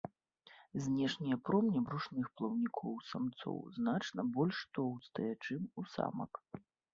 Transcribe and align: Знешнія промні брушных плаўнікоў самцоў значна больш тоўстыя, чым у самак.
Знешнія 0.85 1.35
промні 1.49 1.81
брушных 1.89 2.25
плаўнікоў 2.41 2.95
самцоў 3.11 3.59
значна 3.77 4.21
больш 4.39 4.57
тоўстыя, 4.79 5.31
чым 5.45 5.61
у 5.83 5.87
самак. 5.99 6.33